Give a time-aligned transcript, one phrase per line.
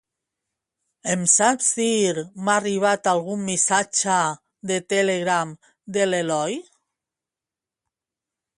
[1.15, 4.17] Em saps dir m'ha arribat algun missatge
[4.71, 5.55] de Telegram
[5.99, 6.61] de l'Eloi?